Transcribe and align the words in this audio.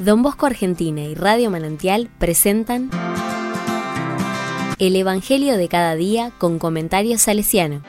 Don 0.00 0.22
Bosco 0.22 0.46
Argentina 0.46 1.02
y 1.02 1.14
Radio 1.14 1.50
Manantial 1.50 2.08
presentan 2.18 2.88
El 4.78 4.96
Evangelio 4.96 5.58
de 5.58 5.68
cada 5.68 5.94
día 5.94 6.32
con 6.38 6.58
comentarios 6.58 7.20
salesiano. 7.20 7.82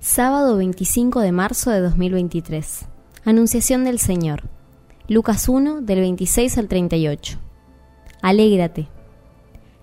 Sábado 0.00 0.56
25 0.56 1.20
de 1.20 1.32
marzo 1.32 1.70
de 1.70 1.80
2023. 1.80 2.86
Anunciación 3.26 3.84
del 3.84 3.98
Señor. 3.98 4.44
Lucas 5.06 5.50
1 5.50 5.82
del 5.82 6.00
26 6.00 6.56
al 6.56 6.68
38. 6.68 7.49
Alégrate. 8.22 8.88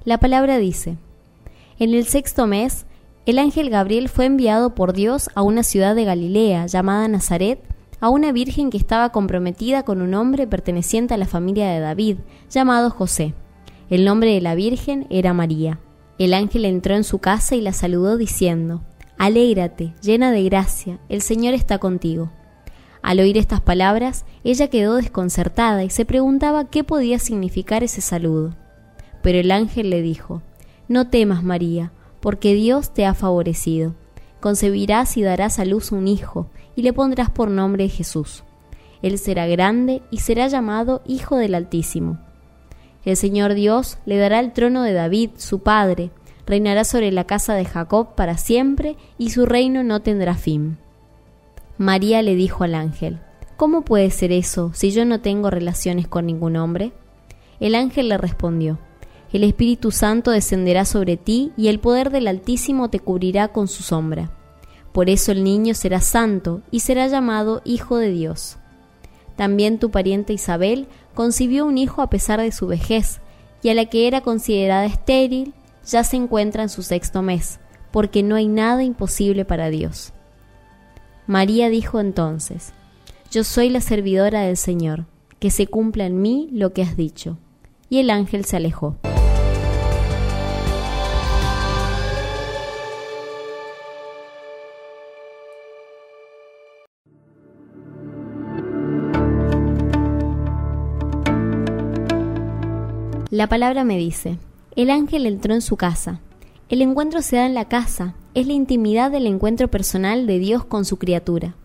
La 0.05 0.20
palabra 0.20 0.57
dice, 0.57 0.98
en 1.80 1.93
el 1.93 2.05
sexto 2.05 2.48
mes, 2.48 2.85
el 3.25 3.39
ángel 3.39 3.70
Gabriel 3.70 4.09
fue 4.09 4.25
enviado 4.25 4.75
por 4.75 4.93
Dios 4.93 5.29
a 5.35 5.41
una 5.41 5.63
ciudad 5.63 5.95
de 5.95 6.05
Galilea 6.05 6.67
llamada 6.67 7.07
Nazaret, 7.07 7.59
a 7.99 8.09
una 8.09 8.31
virgen 8.31 8.70
que 8.70 8.77
estaba 8.77 9.12
comprometida 9.12 9.84
con 9.84 10.02
un 10.02 10.13
hombre 10.13 10.48
perteneciente 10.48 11.13
a 11.13 11.17
la 11.17 11.26
familia 11.26 11.67
de 11.70 11.79
David, 11.79 12.17
llamado 12.49 12.89
José. 12.91 13.34
El 13.89 14.05
nombre 14.05 14.34
de 14.34 14.41
la 14.41 14.55
virgen 14.55 15.07
era 15.09 15.34
María. 15.34 15.79
El 16.20 16.34
ángel 16.34 16.65
entró 16.65 16.95
en 16.95 17.04
su 17.04 17.20
casa 17.20 17.55
y 17.55 17.62
la 17.62 17.73
saludó 17.73 18.17
diciendo, 18.17 18.81
Alégrate, 19.17 19.93
llena 20.01 20.31
de 20.31 20.43
gracia, 20.43 20.99
el 21.09 21.21
Señor 21.21 21.54
está 21.54 21.79
contigo. 21.79 22.31
Al 23.07 23.21
oír 23.21 23.38
estas 23.38 23.61
palabras, 23.61 24.25
ella 24.43 24.67
quedó 24.67 24.95
desconcertada 24.95 25.85
y 25.85 25.89
se 25.89 26.03
preguntaba 26.03 26.70
qué 26.70 26.84
podía 26.84 27.20
significar 27.20 27.81
ese 27.81 28.02
saludo. 28.02 28.53
Pero 29.21 29.38
el 29.38 29.52
ángel 29.52 29.89
le 29.89 30.02
dijo, 30.02 30.41
No 30.90 31.07
temas, 31.07 31.41
María, 31.41 31.93
porque 32.20 32.54
Dios 32.54 32.93
te 32.93 33.05
ha 33.05 33.13
favorecido. 33.13 33.95
Concebirás 34.41 35.15
y 35.15 35.21
darás 35.21 35.57
a 35.57 35.63
luz 35.63 35.93
un 35.93 36.09
hijo, 36.09 36.49
y 36.76 36.82
le 36.82 36.91
pondrás 36.91 37.29
por 37.29 37.49
nombre 37.49 37.87
Jesús. 37.87 38.43
Él 39.01 39.17
será 39.20 39.48
grande 39.48 40.01
y 40.12 40.17
será 40.17 40.49
llamado 40.49 41.01
Hijo 41.05 41.37
del 41.37 41.55
Altísimo. 41.55 42.20
El 43.05 43.15
Señor 43.15 43.54
Dios 43.54 43.99
le 44.05 44.17
dará 44.17 44.41
el 44.41 44.51
trono 44.51 44.84
de 44.84 44.91
David, 44.91 45.29
su 45.37 45.60
padre, 45.60 46.12
reinará 46.45 46.84
sobre 46.84 47.13
la 47.13 47.23
casa 47.23 47.54
de 47.54 47.63
Jacob 47.63 48.15
para 48.15 48.37
siempre, 48.37 48.98
y 49.17 49.29
su 49.29 49.45
reino 49.45 49.82
no 49.85 50.01
tendrá 50.01 50.35
fin. 50.35 50.77
María 51.77 52.23
le 52.23 52.35
dijo 52.35 52.63
al 52.63 52.73
ángel, 52.73 53.20
¿Cómo 53.55 53.81
puede 53.81 54.09
ser 54.11 54.31
eso 54.31 54.71
si 54.73 54.91
yo 54.91 55.05
no 55.05 55.21
tengo 55.21 55.49
relaciones 55.49 56.07
con 56.07 56.25
ningún 56.25 56.57
hombre? 56.57 56.91
El 57.59 57.75
ángel 57.75 58.09
le 58.09 58.17
respondió, 58.17 58.79
El 59.31 59.43
Espíritu 59.43 59.91
Santo 59.91 60.31
descenderá 60.31 60.85
sobre 60.85 61.17
ti 61.17 61.51
y 61.57 61.67
el 61.67 61.79
poder 61.79 62.09
del 62.09 62.27
Altísimo 62.27 62.89
te 62.89 62.99
cubrirá 62.99 63.48
con 63.49 63.67
su 63.67 63.83
sombra. 63.83 64.31
Por 64.91 65.09
eso 65.09 65.31
el 65.31 65.44
niño 65.44 65.75
será 65.75 66.01
santo 66.01 66.61
y 66.72 66.79
será 66.79 67.07
llamado 67.07 67.61
Hijo 67.63 67.97
de 67.97 68.09
Dios. 68.09 68.57
También 69.35 69.78
tu 69.78 69.91
pariente 69.91 70.33
Isabel 70.33 70.88
concibió 71.13 71.66
un 71.66 71.78
hijo 71.78 72.01
a 72.01 72.09
pesar 72.09 72.41
de 72.41 72.51
su 72.51 72.66
vejez, 72.66 73.22
y 73.61 73.69
a 73.69 73.75
la 73.75 73.85
que 73.85 74.07
era 74.07 74.22
considerada 74.22 74.85
estéril, 74.85 75.53
ya 75.85 76.03
se 76.03 76.16
encuentra 76.16 76.63
en 76.63 76.69
su 76.69 76.81
sexto 76.81 77.22
mes, 77.22 77.59
porque 77.91 78.23
no 78.23 78.35
hay 78.35 78.47
nada 78.47 78.83
imposible 78.83 79.45
para 79.45 79.69
Dios. 79.69 80.13
María 81.28 81.67
dijo 81.69 82.00
entonces, 82.00 82.72
Yo 83.31 83.44
soy 83.44 83.69
la 83.69 83.81
servidora 83.81 84.41
del 84.44 84.56
Señor, 84.56 85.06
que 85.39 85.51
se 85.51 85.67
cumpla 85.67 86.06
en 86.06 86.22
mí 86.22 86.47
lo 86.53 86.72
que 86.72 86.83
has 86.83 86.95
dicho. 86.95 87.38
Y 87.89 88.00
el 88.00 88.09
ángel 88.09 88.45
se 88.45 88.56
alejó. 88.56 88.95
La 103.29 103.47
palabra 103.49 103.83
me 103.83 103.97
dice, 103.97 104.39
el 104.77 104.89
ángel 104.89 105.25
entró 105.25 105.53
en 105.53 105.61
su 105.61 105.75
casa. 105.75 106.21
El 106.69 106.81
encuentro 106.81 107.21
se 107.21 107.35
da 107.35 107.45
en 107.45 107.53
la 107.53 107.66
casa, 107.66 108.16
es 108.37 108.45
la 108.45 108.53
intimidad 108.53 109.09
del 109.09 109.25
encuentro 109.25 109.67
personal 109.67 110.27
de 110.27 110.37
Dios 110.37 110.63
con 110.63 110.85
su 110.85 110.97
criatura. 110.97 111.55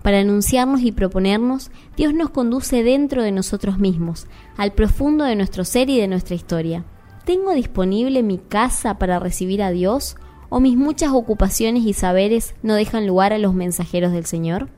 Para 0.00 0.20
anunciarnos 0.20 0.82
y 0.82 0.92
proponernos, 0.92 1.72
Dios 1.96 2.14
nos 2.14 2.30
conduce 2.30 2.84
dentro 2.84 3.24
de 3.24 3.32
nosotros 3.32 3.80
mismos, 3.80 4.28
al 4.56 4.72
profundo 4.72 5.24
de 5.24 5.34
nuestro 5.34 5.64
ser 5.64 5.90
y 5.90 5.98
de 5.98 6.06
nuestra 6.06 6.36
historia. 6.36 6.84
¿Tengo 7.24 7.52
disponible 7.52 8.22
mi 8.22 8.38
casa 8.38 8.96
para 8.96 9.18
recibir 9.18 9.60
a 9.60 9.72
Dios? 9.72 10.14
¿O 10.50 10.60
mis 10.60 10.76
muchas 10.76 11.10
ocupaciones 11.10 11.82
y 11.82 11.94
saberes 11.94 12.54
no 12.62 12.74
dejan 12.74 13.08
lugar 13.08 13.32
a 13.32 13.38
los 13.38 13.52
mensajeros 13.52 14.12
del 14.12 14.24
Señor? 14.24 14.68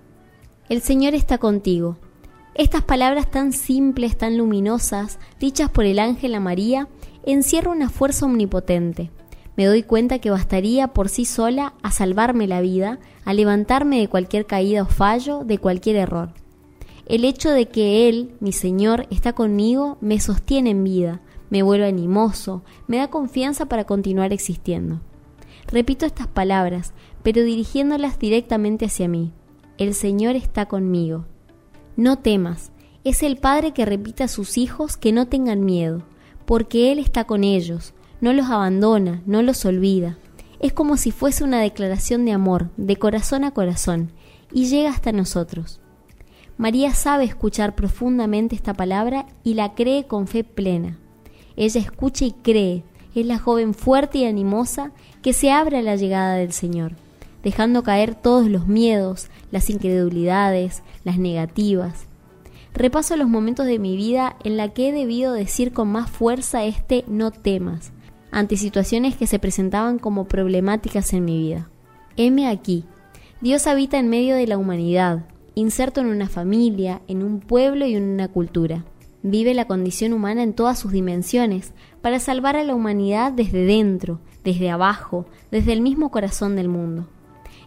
El 0.71 0.81
Señor 0.81 1.13
está 1.15 1.37
contigo. 1.37 1.99
Estas 2.55 2.83
palabras 2.83 3.31
tan 3.31 3.53
simples, 3.53 4.17
tan 4.17 4.39
luminosas, 4.39 5.19
dichas 5.39 5.69
por 5.69 5.85
el 5.85 5.99
ángel 5.99 6.35
a 6.35 6.41
María, 6.41 6.89
encierran 7.27 7.77
una 7.77 7.91
fuerza 7.91 8.25
omnipotente 8.25 9.11
me 9.57 9.67
doy 9.67 9.83
cuenta 9.83 10.19
que 10.19 10.31
bastaría 10.31 10.89
por 10.89 11.09
sí 11.09 11.25
sola 11.25 11.75
a 11.83 11.91
salvarme 11.91 12.47
la 12.47 12.61
vida, 12.61 12.99
a 13.25 13.35
levantarme 13.35 14.01
de 14.01 14.09
cualquier 14.09 14.47
caída 14.47 14.83
o 14.83 14.87
fallo, 14.87 15.45
de 15.45 15.59
cualquier 15.59 15.97
error. 15.97 16.31
El 17.07 17.25
hecho 17.25 17.51
de 17.51 17.67
que 17.67 18.09
Él, 18.09 18.35
mi 18.41 18.53
Señor, 18.53 19.07
está 19.11 19.35
conmigo, 19.35 19.99
me 20.01 20.21
sostiene 20.21 20.71
en 20.71 20.85
vida, 20.85 21.21
me 21.51 21.63
vuelve 21.63 21.87
animoso, 21.87 22.63
me 22.87 22.97
da 22.97 23.09
confianza 23.09 23.67
para 23.67 23.85
continuar 23.85 24.33
existiendo. 24.33 25.01
Repito 25.67 26.07
estas 26.07 26.27
palabras, 26.27 26.95
pero 27.23 27.43
dirigiéndolas 27.43 28.19
directamente 28.19 28.87
hacia 28.87 29.09
mí. 29.09 29.33
El 29.79 29.95
Señor 29.95 30.37
está 30.37 30.67
conmigo. 30.67 31.27
No 31.97 32.19
temas, 32.19 32.73
es 33.05 33.23
el 33.23 33.37
Padre 33.37 33.73
que 33.73 33.85
repite 33.85 34.23
a 34.23 34.29
sus 34.29 34.57
hijos 34.57 34.97
que 34.97 35.13
no 35.13 35.27
tengan 35.27 35.65
miedo, 35.65 36.03
porque 36.47 36.93
Él 36.93 36.99
está 36.99 37.25
con 37.25 37.45
ellos, 37.45 37.95
no 38.23 38.33
los 38.33 38.47
abandona, 38.47 39.21
no 39.27 39.43
los 39.43 39.65
olvida. 39.65 40.17
Es 40.61 40.73
como 40.73 40.97
si 40.97 41.11
fuese 41.11 41.43
una 41.43 41.61
declaración 41.61 42.25
de 42.25 42.31
amor, 42.31 42.71
de 42.77 42.97
corazón 42.97 43.43
a 43.43 43.51
corazón, 43.51 44.13
y 44.53 44.67
llega 44.67 44.91
hasta 44.91 45.11
nosotros. 45.11 45.81
María 46.57 46.95
sabe 46.95 47.25
escuchar 47.25 47.75
profundamente 47.75 48.55
esta 48.55 48.75
palabra 48.75 49.27
y 49.43 49.55
la 49.55 49.75
cree 49.75 50.05
con 50.05 50.29
fe 50.29 50.45
plena. 50.45 50.99
Ella 51.57 51.81
escucha 51.81 52.25
y 52.25 52.31
cree, 52.31 52.85
es 53.17 53.27
la 53.27 53.39
joven 53.41 53.75
fuerte 53.75 54.19
y 54.19 54.25
animosa 54.25 54.93
que 55.21 55.33
se 55.33 55.51
abre 55.51 55.79
a 55.79 55.83
la 55.83 55.97
llegada 55.97 56.37
del 56.37 56.53
Señor, 56.53 56.93
dejando 57.43 57.83
caer 57.83 58.15
todos 58.15 58.47
los 58.47 58.69
miedos, 58.69 59.31
las 59.51 59.69
incredulidades, 59.69 60.85
las 61.03 61.19
negativas. 61.19 62.07
Repaso 62.73 63.17
los 63.17 63.29
momentos 63.29 63.67
de 63.67 63.81
mi 63.81 63.97
vida 63.97 64.37
en 64.45 64.57
la 64.57 64.69
que 64.69 64.91
he 64.91 64.93
debido 64.93 65.33
decir 65.33 65.73
con 65.73 65.89
más 65.91 66.09
fuerza 66.09 66.65
este 66.65 67.05
no 67.09 67.33
temas, 67.33 67.93
ante 68.33 68.57
situaciones 68.57 69.17
que 69.17 69.29
se 69.29 69.39
presentaban 69.39 70.01
como 70.01 70.27
problemáticas 70.27 71.13
en 71.13 71.25
mi 71.25 71.39
vida. 71.39 71.69
Heme 72.17 72.49
aquí. 72.49 72.85
Dios 73.41 73.67
habita 73.67 73.99
en 73.99 74.09
medio 74.09 74.35
de 74.35 74.47
la 74.47 74.59
humanidad, 74.59 75.27
inserto 75.55 76.01
en 76.01 76.07
una 76.07 76.29
familia, 76.29 77.03
en 77.07 77.23
un 77.23 77.41
pueblo 77.41 77.87
y 77.87 77.95
en 77.95 78.05
una 78.05 78.29
cultura. 78.29 78.85
Vive 79.23 79.55
la 79.55 79.67
condición 79.67 80.13
humana 80.13 80.43
en 80.43 80.55
todas 80.55 80.79
sus 80.79 80.93
dimensiones, 80.93 81.75
para 82.01 82.19
salvar 82.19 82.57
a 82.57 82.65
la 82.65 82.75
humanidad 82.75 83.33
desde 83.33 83.65
dentro, 83.65 84.19
desde 84.43 84.71
abajo, 84.71 85.27
desde 85.51 85.73
el 85.73 85.81
mismo 85.81 86.11
corazón 86.11 86.57
del 86.57 86.69
mundo. 86.69 87.09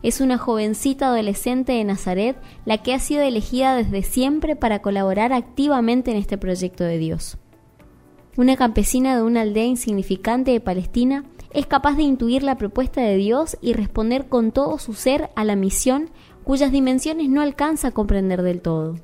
Es 0.04 0.20
una 0.20 0.38
jovencita 0.38 1.08
adolescente 1.08 1.72
de 1.74 1.84
Nazaret 1.84 2.38
la 2.66 2.80
que 2.80 2.94
ha 2.94 3.00
sido 3.00 3.22
elegida 3.22 3.76
desde 3.76 4.04
siempre 4.04 4.56
para 4.56 4.82
colaborar 4.82 5.32
activamente 5.32 6.12
en 6.12 6.18
este 6.18 6.38
proyecto 6.38 6.84
de 6.84 6.98
Dios. 6.98 7.38
Una 8.38 8.58
campesina 8.58 9.16
de 9.16 9.24
una 9.24 9.42
aldea 9.42 9.64
insignificante 9.64 10.52
de 10.52 10.60
Palestina 10.60 11.24
es 11.54 11.68
capaz 11.68 11.96
de 11.96 12.04
intuir 12.04 12.44
la 12.44 12.58
propuesta 12.58 13.00
de 13.00 13.16
Dios 13.16 13.58
y 13.62 13.72
responder 13.72 14.28
con 14.28 14.52
todo 14.52 14.78
su 14.78 14.94
ser 14.94 15.30
a 15.38 15.46
la 15.46 15.56
misión 15.56 16.10
cuyas 16.44 16.70
dimensiones 16.70 17.30
no 17.30 17.42
alcanza 17.42 17.88
a 17.88 17.92
comprender 17.92 18.42
del 18.42 18.62
todo. 18.62 18.96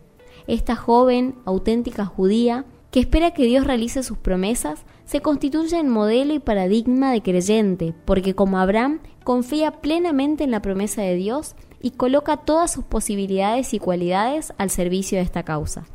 Esta 0.48 0.76
joven, 0.76 1.36
auténtica 1.46 2.06
judía, 2.06 2.66
que 2.92 3.00
espera 3.00 3.32
que 3.32 3.46
Dios 3.46 3.66
realice 3.66 4.04
sus 4.04 4.18
promesas, 4.18 4.84
se 5.06 5.22
constituye 5.22 5.80
en 5.80 5.88
modelo 5.88 6.34
y 6.34 6.40
paradigma 6.40 7.14
de 7.14 7.22
creyente, 7.22 7.94
porque 8.04 8.36
como 8.36 8.60
Abraham 8.60 9.00
confía 9.24 9.80
plenamente 9.80 10.44
en 10.44 10.52
la 10.52 10.62
promesa 10.62 11.04
de 11.04 11.16
Dios 11.16 11.56
y 11.82 11.92
coloca 11.92 12.36
todas 12.36 12.74
sus 12.74 12.84
posibilidades 12.84 13.74
y 13.74 13.80
cualidades 13.80 14.54
al 14.58 14.70
servicio 14.70 15.20
de 15.20 15.24
esta 15.24 15.44
causa. 15.44 15.86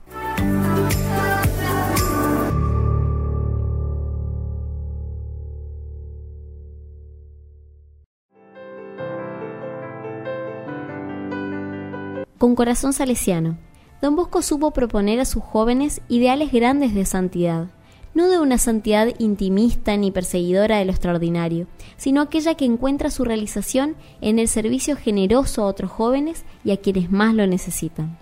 Con 12.38 12.54
corazón 12.54 12.92
salesiano, 12.92 13.56
don 14.02 14.14
Bosco 14.14 14.42
supo 14.42 14.70
proponer 14.70 15.20
a 15.20 15.24
sus 15.24 15.42
jóvenes 15.42 16.02
ideales 16.08 16.52
grandes 16.52 16.94
de 16.94 17.06
santidad. 17.06 17.68
no 18.12 18.30
de 18.30 18.38
una 18.38 18.56
santidad 18.56 19.08
intimista 19.18 19.94
ni 19.98 20.10
perseguidora 20.10 20.78
de 20.78 20.86
lo 20.86 20.90
extraordinario, 20.90 21.66
sino 21.98 22.22
aquella 22.22 22.54
que 22.54 22.64
encuentra 22.64 23.10
su 23.10 23.24
realización 23.24 23.94
en 24.22 24.38
el 24.38 24.48
servicio 24.48 24.96
generoso 24.96 25.62
a 25.62 25.66
otros 25.66 25.90
jóvenes 25.90 26.46
y 26.64 26.70
a 26.70 26.78
quienes 26.78 27.10
más 27.10 27.34
lo 27.34 27.46
necesitan. 27.46 28.18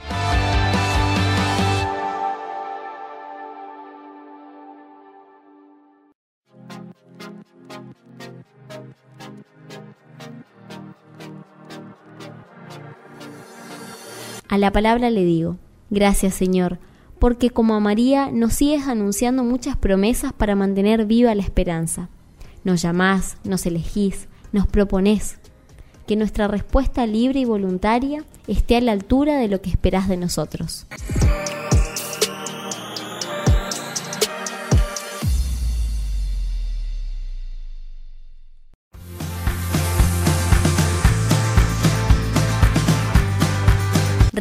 A 14.55 14.59
la 14.59 14.71
palabra 14.71 15.11
le 15.11 15.25
digo, 15.25 15.57
gracias 15.91 16.33
Señor, 16.33 16.79
porque 17.19 17.51
como 17.51 17.75
a 17.75 17.81
María 17.81 18.31
nos 18.31 18.53
sigues 18.53 18.87
anunciando 18.87 19.43
muchas 19.43 19.77
promesas 19.77 20.33
para 20.33 20.55
mantener 20.55 21.07
viva 21.07 21.35
la 21.35 21.43
esperanza. 21.43 22.09
Nos 22.63 22.81
llamás, 22.81 23.37
nos 23.43 23.67
elegís, 23.67 24.29
nos 24.53 24.69
proponés. 24.69 25.39
Que 26.07 26.15
nuestra 26.15 26.47
respuesta 26.47 27.05
libre 27.05 27.41
y 27.41 27.45
voluntaria 27.45 28.23
esté 28.47 28.77
a 28.77 28.81
la 28.81 28.93
altura 28.93 29.39
de 29.39 29.49
lo 29.49 29.61
que 29.61 29.71
esperás 29.71 30.09
de 30.09 30.19
nosotros. 30.19 30.87